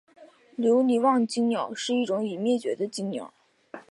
[0.55, 3.31] 留尼旺椋鸟是一种已灭绝的椋鸟。